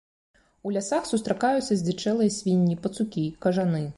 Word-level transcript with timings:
У 0.67 0.71
лясах 0.77 1.09
сустракаюцца 1.09 1.77
здзічэлыя 1.81 2.35
свінні, 2.39 2.79
пацукі, 2.87 3.29
кажаны. 3.47 3.83